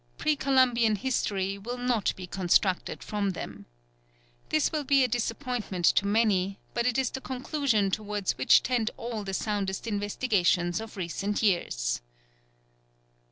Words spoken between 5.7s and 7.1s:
to many, but it